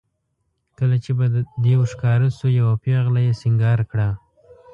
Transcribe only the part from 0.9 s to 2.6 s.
چې به دېو ښکاره شو